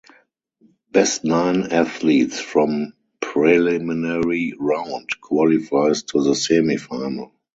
Best 0.89 1.23
nine 1.23 1.71
athletes 1.71 2.39
from 2.39 2.93
preliminary 3.19 4.51
round 4.59 5.11
qualifies 5.21 6.01
to 6.01 6.23
the 6.23 6.31
semifinal. 6.31 7.31